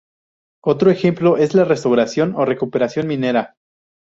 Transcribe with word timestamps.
Otro 0.63 0.89
ejemplo 0.89 1.37
es 1.37 1.53
la 1.53 1.63
restauración 1.63 2.33
o 2.35 2.43
recuperación 2.43 3.05
minera. 3.05 3.55